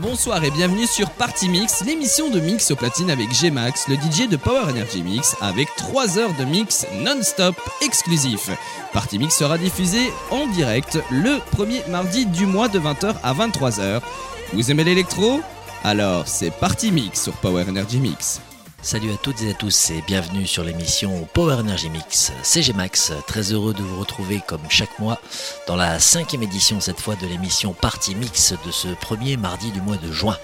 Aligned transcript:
Bonsoir 0.00 0.42
et 0.42 0.50
bienvenue 0.50 0.86
sur 0.86 1.10
Party 1.10 1.48
Mix, 1.48 1.84
l'émission 1.84 2.30
de 2.30 2.40
mix 2.40 2.70
au 2.70 2.76
platine 2.76 3.10
avec 3.10 3.32
G-Max, 3.32 3.88
le 3.88 3.96
DJ 3.96 4.28
de 4.28 4.36
Power 4.36 4.62
Energy 4.70 5.02
Mix, 5.02 5.36
avec 5.40 5.68
3 5.76 6.18
heures 6.18 6.34
de 6.38 6.44
mix 6.44 6.86
non-stop 7.02 7.54
exclusif. 7.82 8.50
Party 8.92 9.18
Mix 9.18 9.36
sera 9.36 9.58
diffusé 9.58 10.12
en 10.30 10.46
direct 10.46 10.98
le 11.10 11.38
premier 11.52 11.82
mardi 11.88 12.26
du 12.26 12.46
mois 12.46 12.68
de 12.68 12.80
20h 12.80 13.14
à 13.22 13.34
23h. 13.34 14.00
Vous 14.54 14.70
aimez 14.70 14.84
l'électro? 14.84 15.40
Alors 15.84 16.26
c'est 16.26 16.50
Party 16.50 16.90
Mix 16.90 17.22
sur 17.22 17.34
Power 17.34 17.64
Energy 17.68 17.98
Mix. 17.98 18.40
Salut 18.84 19.12
à 19.12 19.16
toutes 19.16 19.42
et 19.42 19.50
à 19.50 19.54
tous 19.54 19.90
et 19.90 20.02
bienvenue 20.08 20.44
sur 20.44 20.64
l'émission 20.64 21.28
Power 21.34 21.54
Energy 21.54 21.88
Mix. 21.88 22.32
C'est 22.42 22.62
G-Max, 22.62 23.12
très 23.28 23.52
heureux 23.52 23.72
de 23.74 23.82
vous 23.82 24.00
retrouver 24.00 24.40
comme 24.44 24.68
chaque 24.68 24.98
mois 24.98 25.20
dans 25.68 25.76
la 25.76 26.00
cinquième 26.00 26.42
édition 26.42 26.80
cette 26.80 27.00
fois 27.00 27.14
de 27.14 27.28
l'émission 27.28 27.74
Party 27.74 28.16
Mix 28.16 28.54
de 28.66 28.72
ce 28.72 28.88
premier 28.88 29.36
mardi 29.36 29.70
du 29.70 29.80
mois 29.80 29.98
de 29.98 30.10
juin. 30.10 30.36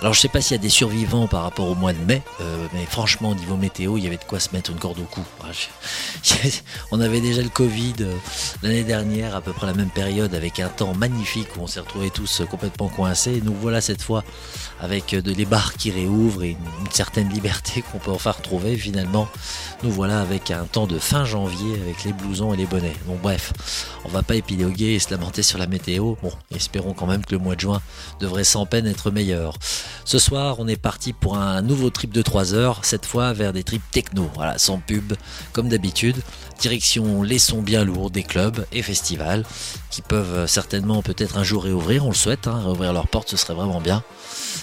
Alors 0.00 0.12
je 0.12 0.20
sais 0.20 0.28
pas 0.28 0.40
s'il 0.40 0.56
y 0.56 0.60
a 0.60 0.62
des 0.62 0.68
survivants 0.68 1.26
par 1.26 1.42
rapport 1.42 1.68
au 1.68 1.74
mois 1.74 1.92
de 1.92 2.04
mai, 2.04 2.22
euh, 2.40 2.66
mais 2.74 2.84
franchement 2.84 3.30
au 3.30 3.34
niveau 3.34 3.56
météo, 3.56 3.96
il 3.96 4.04
y 4.04 4.06
avait 4.06 4.16
de 4.16 4.24
quoi 4.24 4.40
se 4.40 4.50
mettre 4.52 4.70
une 4.70 4.78
corde 4.78 4.98
au 4.98 5.04
cou. 5.04 5.22
On 6.90 7.00
avait 7.00 7.20
déjà 7.20 7.42
le 7.42 7.48
Covid 7.48 7.94
euh, 8.00 8.14
l'année 8.62 8.82
dernière, 8.82 9.34
à 9.36 9.40
peu 9.40 9.52
près 9.52 9.66
la 9.66 9.74
même 9.74 9.90
période, 9.90 10.34
avec 10.34 10.60
un 10.60 10.68
temps 10.68 10.94
magnifique 10.94 11.56
où 11.56 11.60
on 11.62 11.66
s'est 11.66 11.80
retrouvés 11.80 12.10
tous 12.10 12.42
complètement 12.50 12.88
coincés. 12.88 13.40
nous 13.44 13.54
voilà 13.54 13.80
cette 13.80 14.02
fois 14.02 14.24
avec 14.80 15.14
de 15.14 15.32
les 15.32 15.44
bars 15.44 15.74
qui 15.74 15.90
réouvrent 15.90 16.42
et 16.42 16.50
une, 16.50 16.90
certaine 16.90 17.28
liberté 17.28 17.82
qu'on 17.92 17.98
peut 17.98 18.10
enfin 18.10 18.32
retrouver. 18.32 18.76
Finalement, 18.76 19.28
nous 19.82 19.90
voilà 19.90 20.20
avec 20.20 20.50
un 20.50 20.64
temps 20.64 20.86
de 20.86 20.98
fin 20.98 21.24
janvier 21.24 21.74
avec 21.80 22.04
les 22.04 22.12
blousons 22.12 22.52
et 22.52 22.56
les 22.56 22.66
bonnets. 22.66 22.96
Bon 23.06 23.18
bref, 23.22 23.52
on 24.04 24.08
va 24.08 24.22
pas 24.22 24.36
épiloguer 24.36 24.94
et 24.94 24.98
se 24.98 25.10
lamenter 25.10 25.42
sur 25.42 25.58
la 25.58 25.66
météo. 25.66 26.14
Bon, 26.22 26.32
espérons 26.54 26.92
quand 26.92 27.06
même 27.06 27.24
que 27.24 27.32
le 27.32 27.38
mois 27.38 27.54
de 27.54 27.60
juin 27.60 27.80
devrait 28.20 28.44
sans 28.44 28.66
peine 28.66 28.86
être 28.86 29.10
meilleur. 29.10 29.54
Ce 30.04 30.18
soir, 30.18 30.56
on 30.58 30.68
est 30.68 30.80
parti 30.80 31.12
pour 31.12 31.36
un 31.36 31.62
nouveau 31.62 31.90
trip 31.90 32.12
de 32.12 32.22
3 32.22 32.54
heures, 32.54 32.84
cette 32.84 33.06
fois 33.06 33.32
vers 33.32 33.52
des 33.52 33.64
trips 33.64 33.90
techno, 33.90 34.30
voilà, 34.34 34.58
sans 34.58 34.78
pub, 34.78 35.14
comme 35.52 35.68
d'habitude. 35.68 36.16
Direction 36.60 37.22
les 37.22 37.38
sons 37.38 37.62
bien 37.62 37.84
lourds 37.84 38.10
des 38.10 38.22
clubs 38.22 38.66
et 38.72 38.82
festivals, 38.82 39.44
qui 39.90 40.02
peuvent 40.02 40.46
certainement 40.46 41.02
peut-être 41.02 41.38
un 41.38 41.44
jour 41.44 41.64
réouvrir, 41.64 42.04
on 42.04 42.10
le 42.10 42.14
souhaite, 42.14 42.46
hein, 42.46 42.60
réouvrir 42.62 42.92
leurs 42.92 43.08
portes, 43.08 43.30
ce 43.30 43.36
serait 43.36 43.54
vraiment 43.54 43.80
bien. 43.80 44.02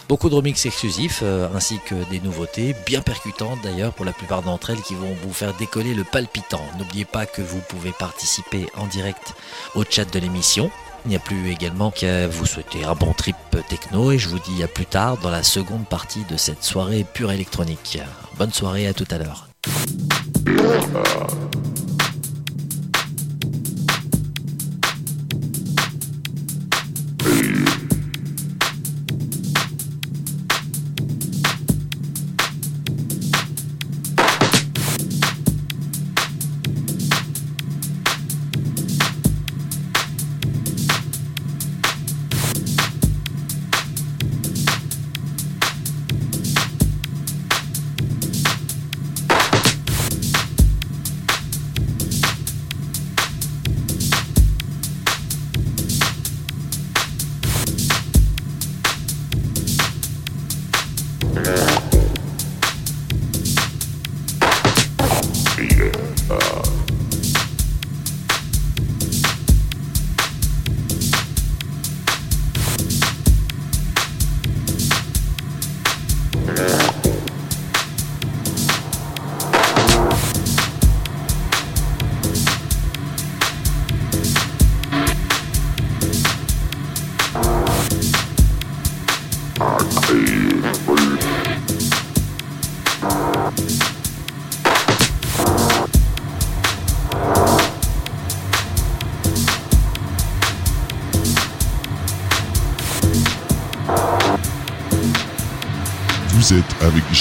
Beaucoup 0.08 0.30
de 0.30 0.36
remix 0.36 0.66
exclusifs, 0.66 1.22
euh, 1.24 1.48
ainsi 1.56 1.80
que 1.86 1.96
des 2.10 2.20
nouveautés, 2.20 2.76
bien 2.86 3.02
percutantes 3.02 3.60
d'ailleurs 3.64 3.94
pour 3.94 4.06
la 4.06 4.14
plupart 4.14 4.42
d'entre 4.42 4.72
elles, 4.72 4.82
qui 4.82 4.96
vont 4.96 5.16
vous 5.24 5.34
faire 5.34 5.54
décoller 5.56 5.94
le 5.94 6.04
palpitant. 6.04 6.62
N'oubliez 6.78 7.06
pas 7.06 7.26
que 7.26 7.42
vous 7.42 7.62
pouvez 7.70 7.92
participer 7.92 8.68
en 8.76 8.88
direct 8.88 9.34
au 9.76 9.84
chat 9.90 10.06
de 10.06 10.20
l'émission 10.20 10.72
il 11.06 11.10
n'y 11.10 11.16
a 11.16 11.20
plus 11.20 11.50
également 11.50 11.92
qu'à 11.92 12.28
vous 12.28 12.46
souhaiter 12.46 12.84
un 12.84 12.96
bon 12.96 13.14
trip 13.14 13.36
techno 13.70 14.12
et 14.12 14.18
je 14.18 14.30
vous 14.30 14.40
dis 14.40 14.64
à 14.64 14.68
plus 14.68 14.86
tard 14.86 15.18
dans 15.18 15.30
la 15.30 15.44
seconde 15.44 15.86
partie 15.88 16.24
de 16.30 16.38
cette 16.38 16.64
soirée 16.64 17.06
pure 17.14 17.32
électronique. 17.32 18.00
Bonne 18.38 18.54
soirée 18.54 18.88
à 18.88 18.94
tout 18.94 19.08
à 19.10 19.18
l'heure. 19.18 19.48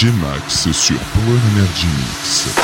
G-Max 0.01 0.71
sur 0.71 0.97
Power 0.97 1.39
Energy 1.53 1.85
Mix. 1.85 2.60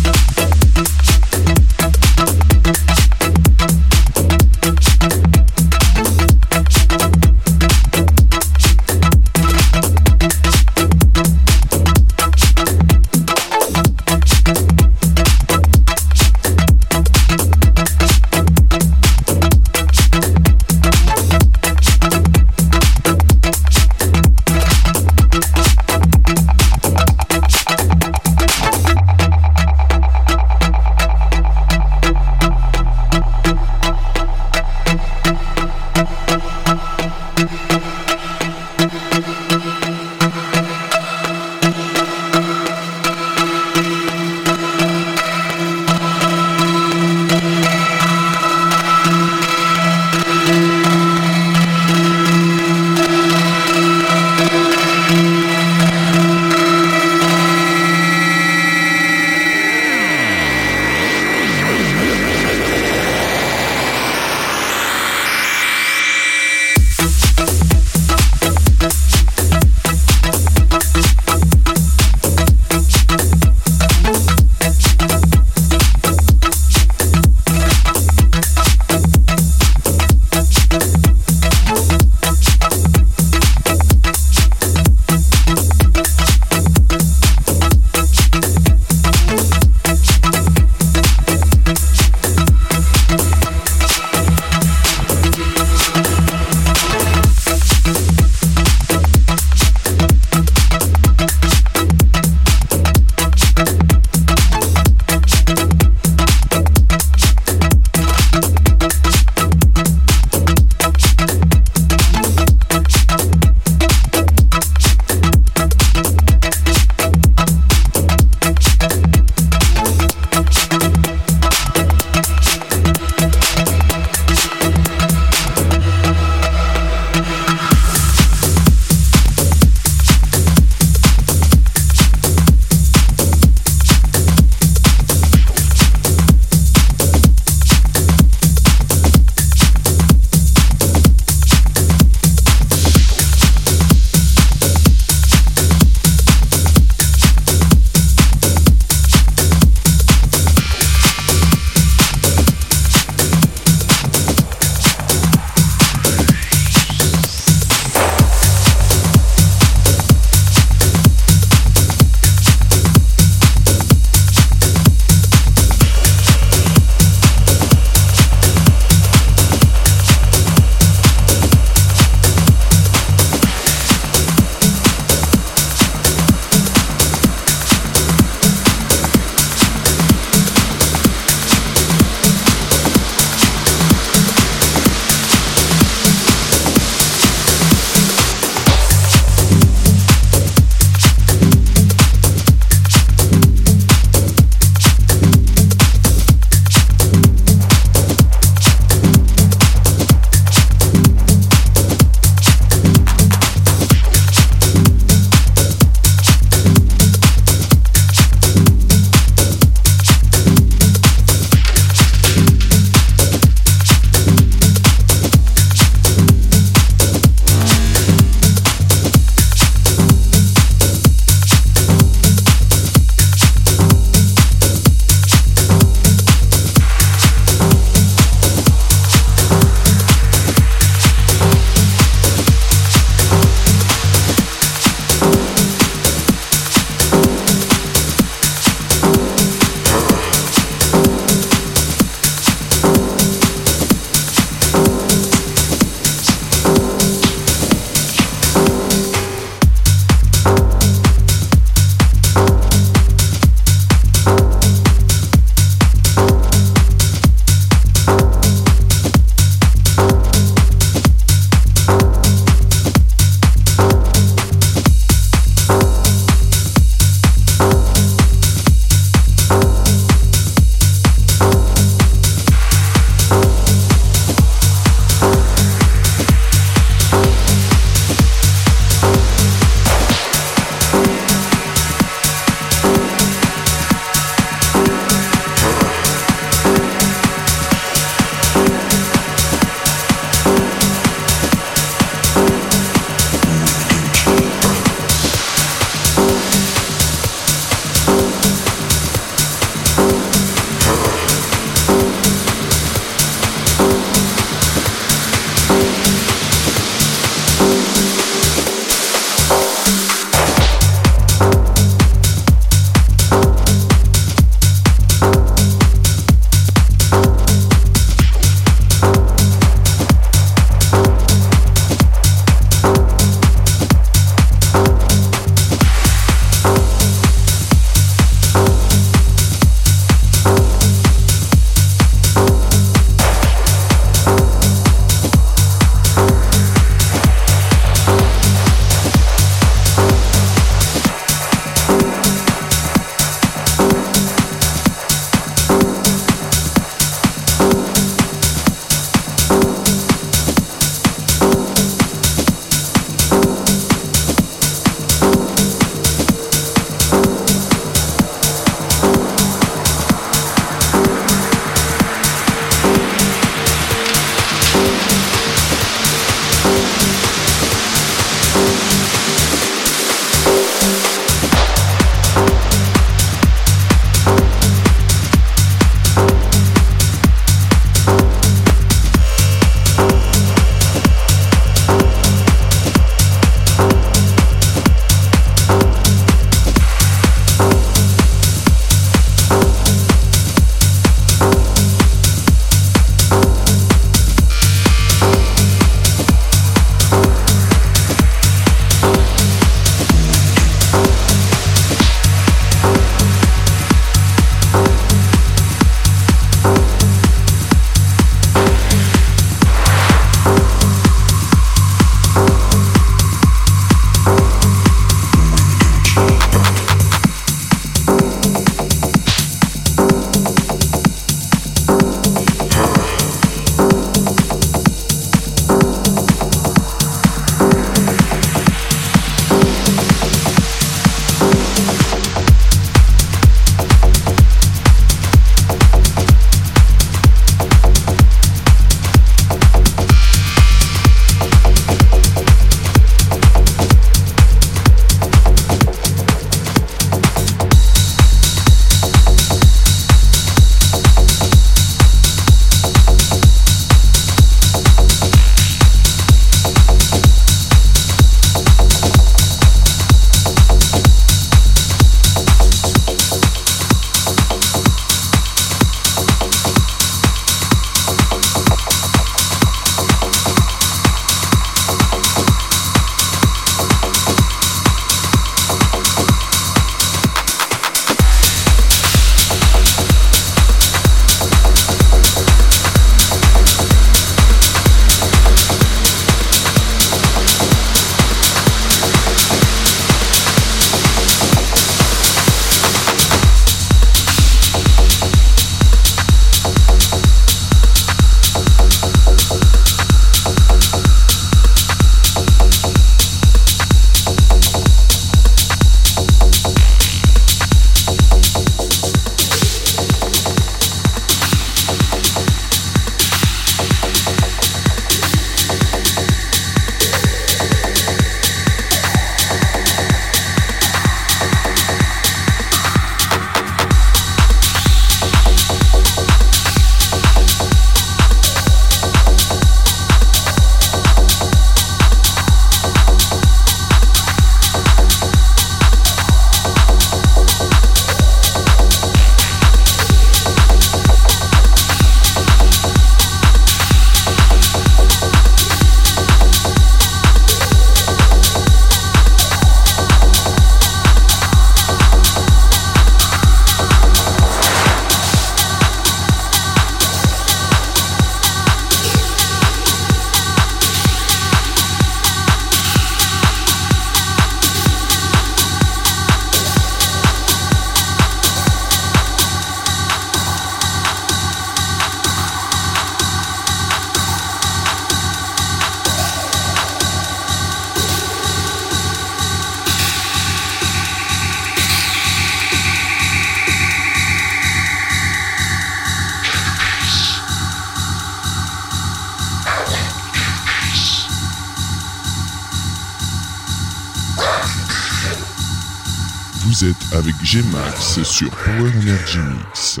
Avec 597.12 597.34
G-Max 597.42 598.22
sur 598.24 598.50
Power 598.50 598.90
Energy 598.96 599.38
Mix. 599.38 600.00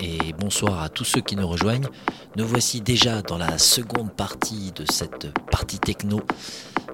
Et 0.00 0.32
bonsoir 0.32 0.82
à 0.82 0.88
tous 0.88 1.04
ceux 1.04 1.20
qui 1.20 1.36
nous 1.36 1.46
rejoignent. 1.46 1.86
Nous 2.36 2.46
voici 2.46 2.80
déjà 2.80 3.22
dans 3.22 3.38
la 3.38 3.58
seconde 3.58 4.12
partie 4.12 4.72
de 4.72 4.84
cette 4.90 5.32
partie 5.50 5.78
techno 5.78 6.20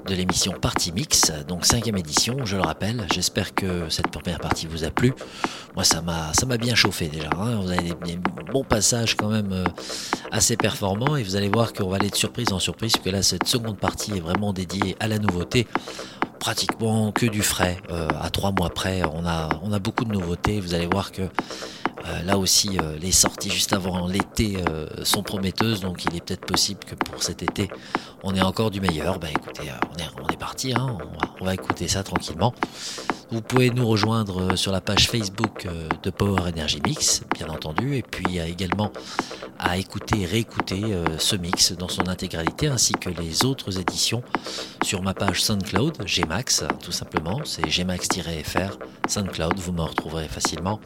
de 0.07 0.15
l'émission 0.15 0.53
Partie 0.53 0.93
Mix, 0.93 1.33
donc 1.49 1.65
cinquième 1.65 1.97
édition, 1.97 2.45
je 2.45 2.57
le 2.57 2.63
rappelle. 2.63 3.07
J'espère 3.15 3.55
que 3.55 3.89
cette 3.89 4.09
première 4.09 4.39
partie 4.39 4.67
vous 4.67 4.85
a 4.85 4.91
plu. 4.91 5.15
Moi, 5.77 5.85
ça 5.85 6.03
m'a, 6.03 6.35
ça 6.35 6.45
m'a 6.45 6.59
bien 6.59 6.75
chauffé 6.75 7.09
déjà. 7.09 7.31
Hein. 7.39 7.61
Vous 7.63 7.71
avez 7.71 7.95
des, 8.05 8.19
bons 8.53 8.65
passages 8.65 9.17
quand 9.17 9.29
même 9.29 9.53
euh, 9.53 9.65
assez 10.31 10.57
performants 10.57 11.17
et 11.17 11.23
vous 11.23 11.37
allez 11.37 11.49
voir 11.49 11.73
qu'on 11.73 11.89
va 11.89 11.97
aller 11.97 12.11
de 12.11 12.17
surprise 12.17 12.53
en 12.53 12.59
surprise, 12.59 12.93
que 13.03 13.09
là, 13.09 13.23
cette 13.23 13.49
seconde 13.49 13.79
partie 13.79 14.19
est 14.19 14.21
vraiment 14.21 14.53
dédiée 14.53 14.95
à 15.01 15.09
la 15.09 15.19
nouveauté 15.19 15.67
pratiquement 16.39 17.13
que 17.13 17.25
du 17.25 17.41
frais. 17.41 17.79
Euh, 17.91 18.09
à 18.21 18.29
trois 18.29 18.53
mois 18.53 18.69
près, 18.69 19.03
on 19.15 19.25
a, 19.25 19.49
on 19.63 19.73
a 19.73 19.79
beaucoup 19.79 20.05
de 20.05 20.13
nouveautés. 20.13 20.61
Vous 20.61 20.75
allez 20.75 20.87
voir 20.87 21.13
que 21.13 21.23
euh, 22.07 22.23
là 22.23 22.39
aussi, 22.39 22.79
euh, 22.79 22.97
les 23.01 23.13
sorties 23.13 23.51
juste 23.51 23.73
avant 23.73 24.07
l'été 24.07 24.59
sont 25.03 25.23
prometteuses, 25.23 25.81
donc 25.81 26.05
il 26.05 26.17
est 26.17 26.25
peut-être 26.25 26.47
possible 26.47 26.81
que 26.85 26.95
pour 26.95 27.23
cet 27.23 27.43
été, 27.43 27.69
on 28.23 28.35
ait 28.35 28.43
encore 28.43 28.71
du 28.71 28.81
meilleur. 28.81 29.19
Ben 29.19 29.29
écoutez, 29.29 29.71
on 29.93 29.99
est, 29.99 30.23
on 30.23 30.29
est 30.29 30.37
parti, 30.37 30.73
hein. 30.75 30.99
on, 31.41 31.45
va, 31.45 31.55
écouter 31.55 31.89
ça 31.89 32.03
tranquillement. 32.03 32.55
Vous 33.31 33.41
pouvez 33.41 33.71
nous 33.71 33.87
rejoindre 33.87 34.57
sur 34.57 34.73
la 34.73 34.81
page 34.81 35.09
Facebook 35.09 35.67
de 36.03 36.11
Power 36.11 36.43
Energy 36.43 36.81
Mix, 36.85 37.23
bien 37.35 37.49
entendu, 37.49 37.97
et 37.97 38.03
puis 38.03 38.39
également 38.39 38.93
à 39.59 39.79
écouter 39.79 40.21
et 40.21 40.27
réécouter 40.27 40.83
ce 41.19 41.37
mix 41.37 41.73
dans 41.73 41.89
son 41.89 42.09
intégralité, 42.09 42.67
ainsi 42.67 42.93
que 42.93 43.09
les 43.09 43.45
autres 43.45 43.79
éditions 43.79 44.23
sur 44.83 45.03
ma 45.03 45.15
page 45.15 45.43
SoundCloud, 45.43 46.05
Gmax, 46.05 46.65
tout 46.83 46.93
simplement, 46.93 47.41
c'est 47.45 47.63
gmax-fr, 47.63 48.79
SoundCloud, 49.09 49.59
vous 49.59 49.73
me 49.73 49.83
retrouverez 49.83 50.29
facilement, 50.29 50.81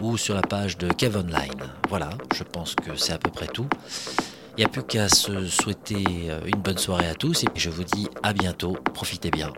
ou 0.00 0.16
sur 0.16 0.34
la 0.34 0.42
page 0.50 0.76
de 0.78 0.88
Kev 0.88 1.16
Online. 1.16 1.62
Voilà, 1.88 2.10
je 2.34 2.42
pense 2.42 2.74
que 2.74 2.96
c'est 2.96 3.12
à 3.12 3.18
peu 3.18 3.30
près 3.30 3.46
tout. 3.46 3.68
Il 4.56 4.58
n'y 4.58 4.64
a 4.64 4.68
plus 4.68 4.82
qu'à 4.82 5.08
se 5.08 5.46
souhaiter 5.46 6.04
une 6.44 6.60
bonne 6.60 6.76
soirée 6.76 7.06
à 7.06 7.14
tous 7.14 7.44
et 7.44 7.46
je 7.54 7.70
vous 7.70 7.84
dis 7.84 8.08
à 8.24 8.32
bientôt, 8.32 8.72
profitez 8.92 9.30
bien. 9.30 9.52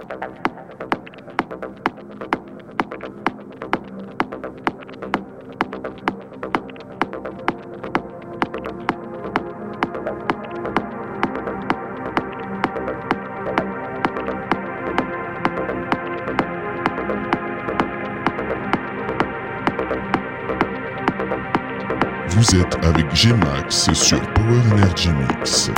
Avec 22.83 23.07
Gmax 23.15 23.93
sur 23.93 24.21
Power 24.35 24.61
Energy 24.73 25.11
Mix. 25.11 25.71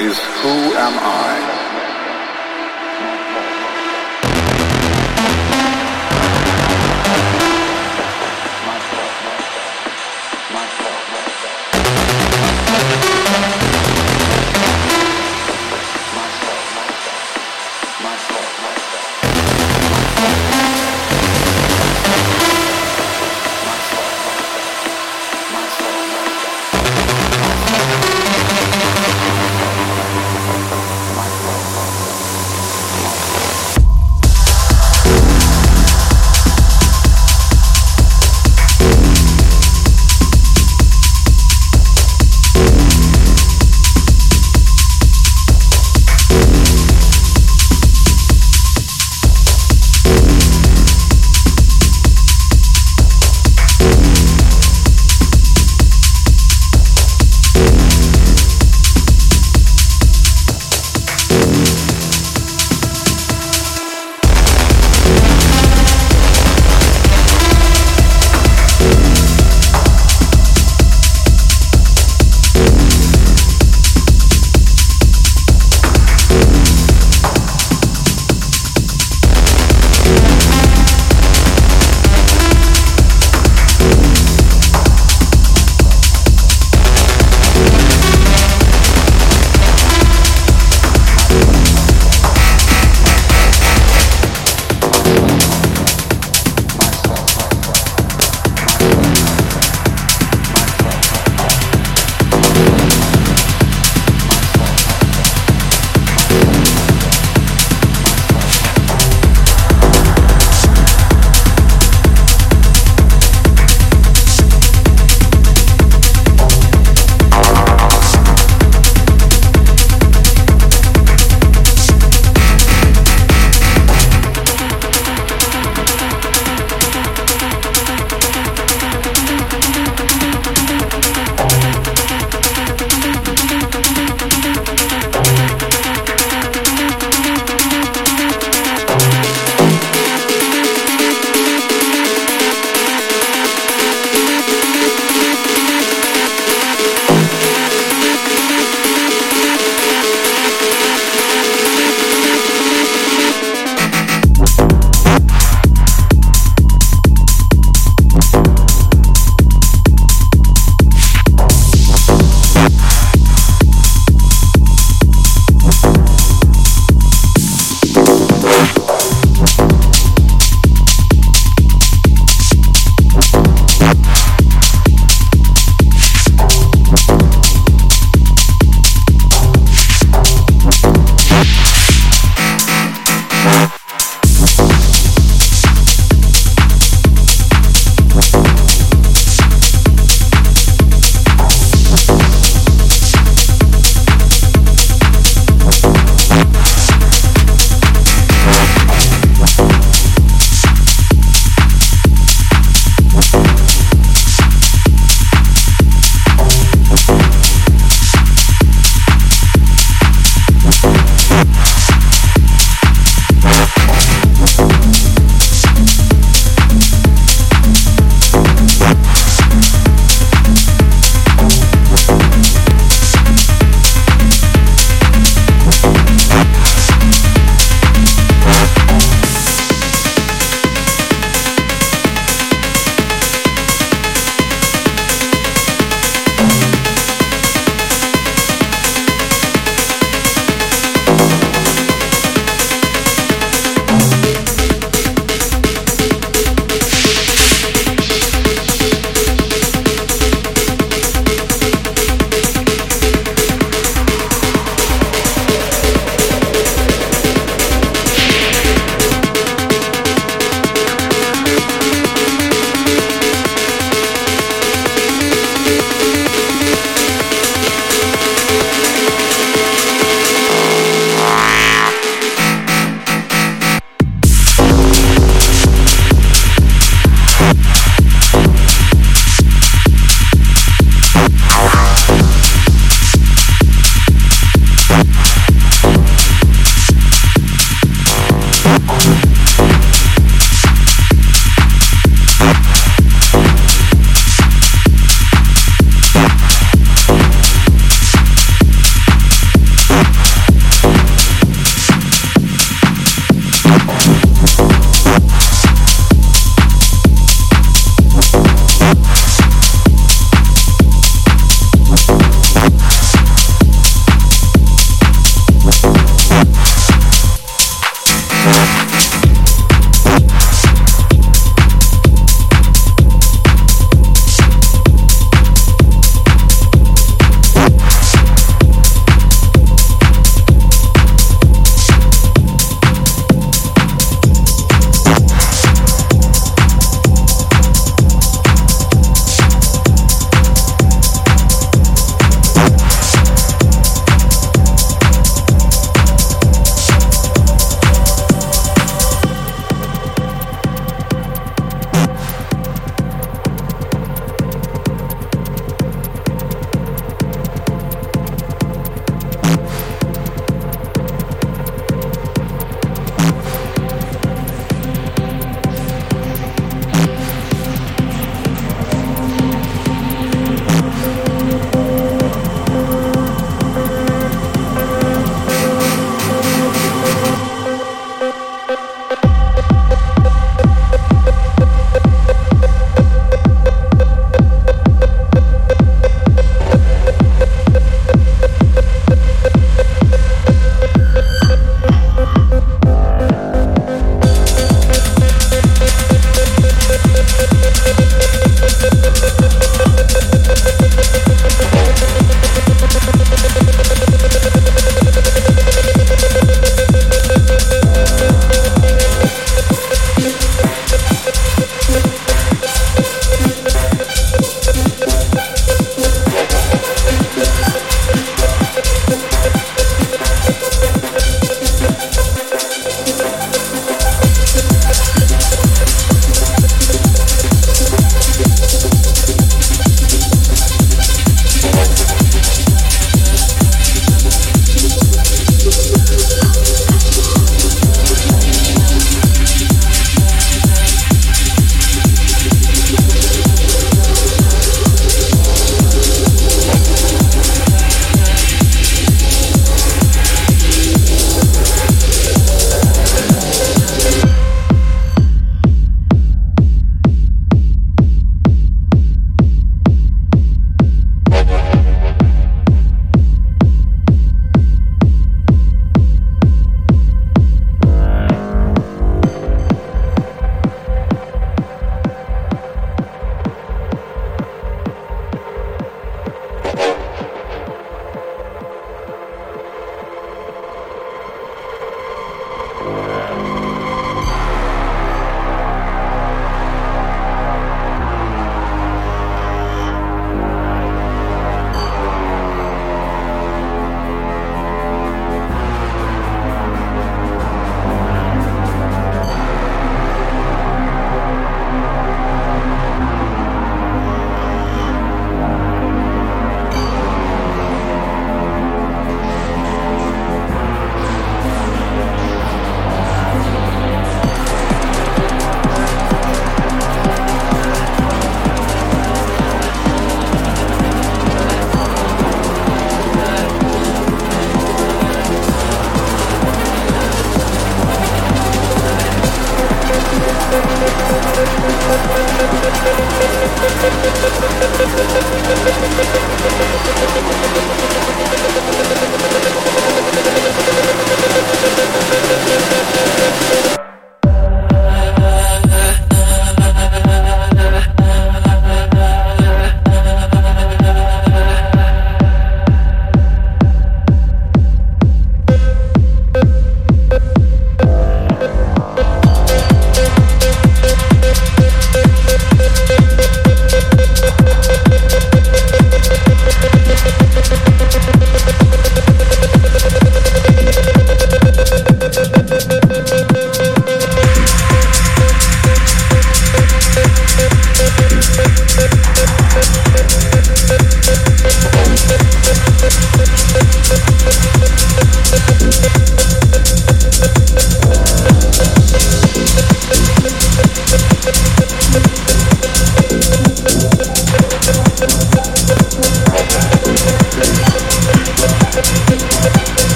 is 0.00 0.18
who 0.18 0.54
am 0.78 0.94
I? 0.96 1.97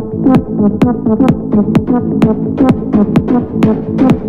Thank 0.00 0.14
you. 4.22 4.27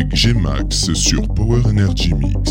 Avec 0.00 0.14
G-Max 0.16 0.92
sur 0.94 1.28
Power 1.34 1.60
Energy 1.66 2.14
Mix. 2.14 2.49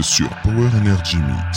Sur 0.00 0.28
Power 0.42 0.70
Energy 0.80 1.18
Mix. 1.18 1.51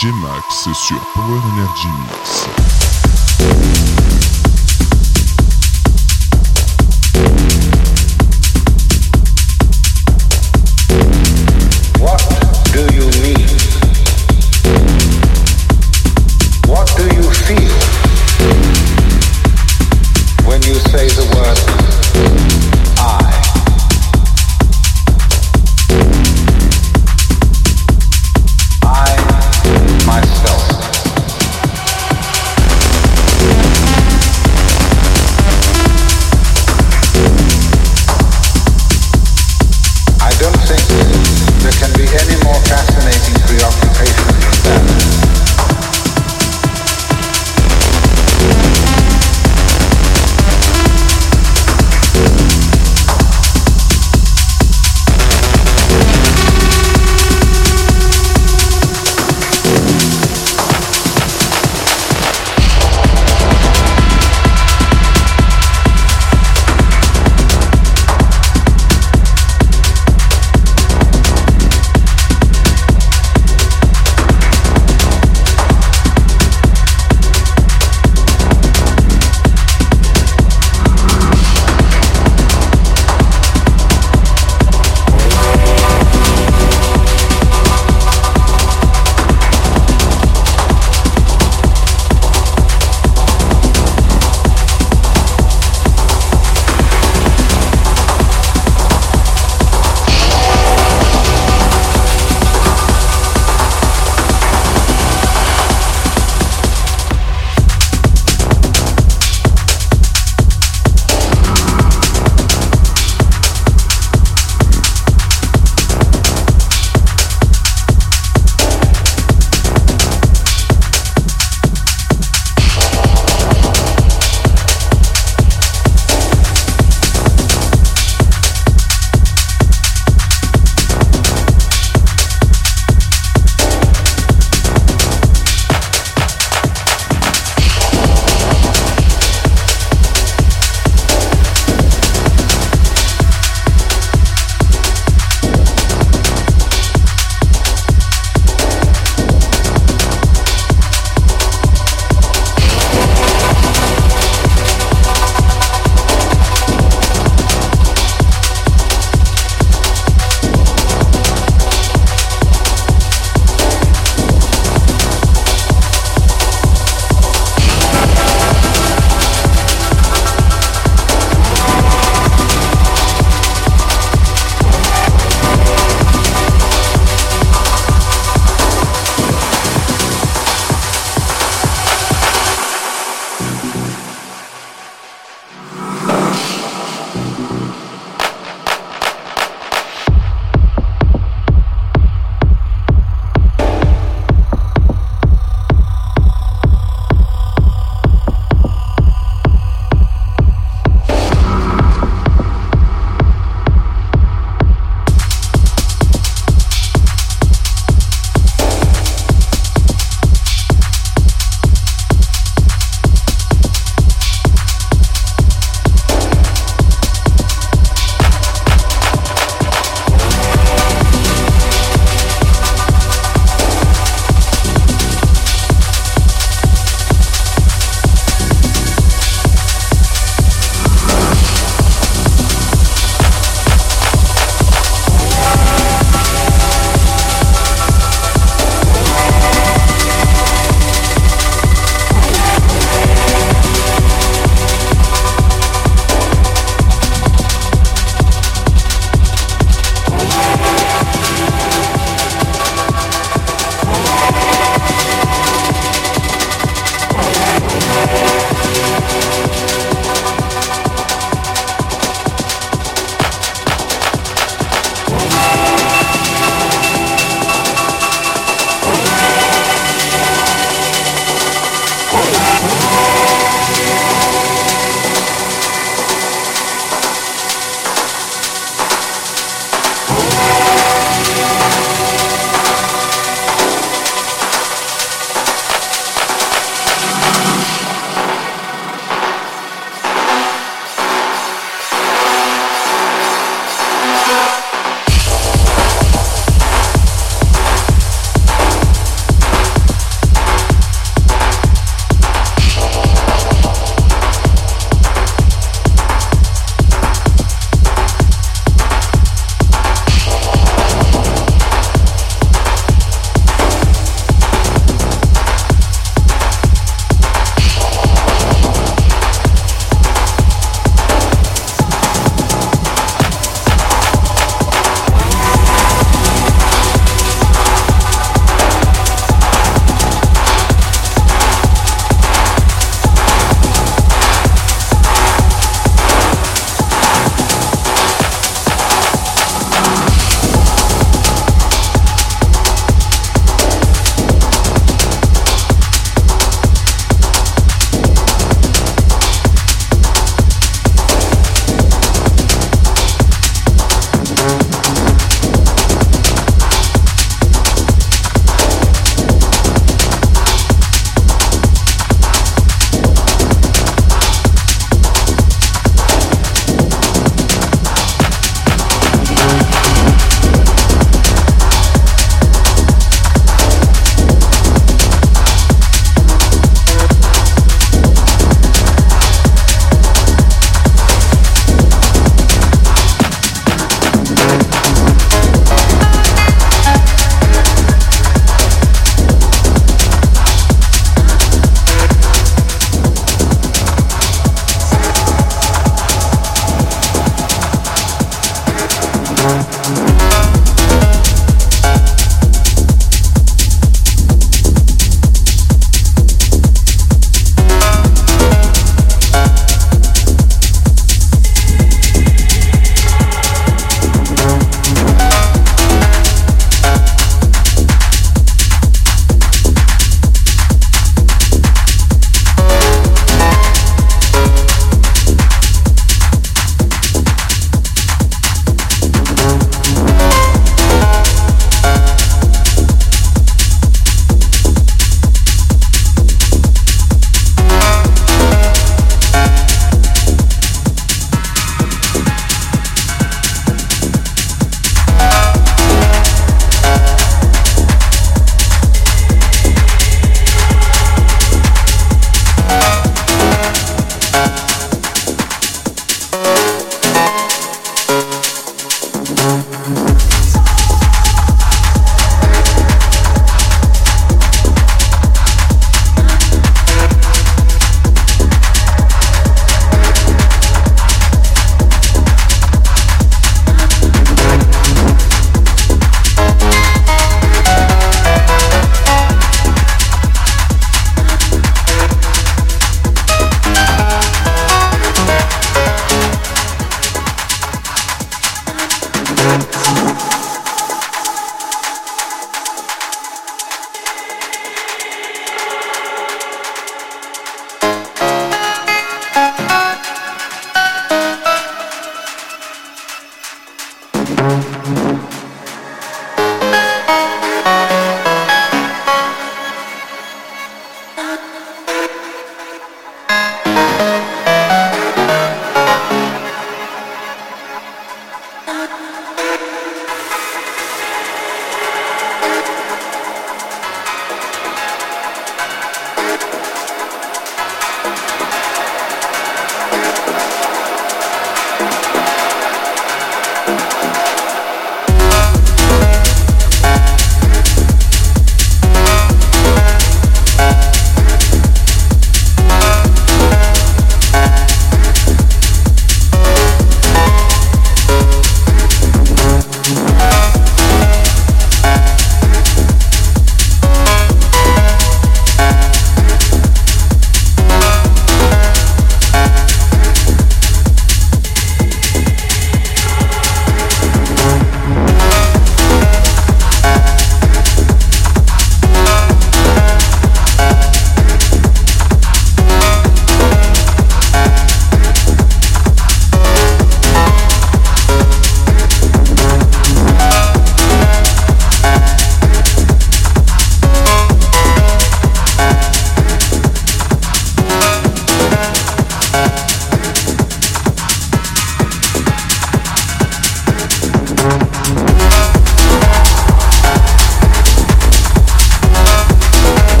Gmax 0.00 0.72
sur 0.72 0.98
Power 1.12 1.40
Energy 1.52 2.19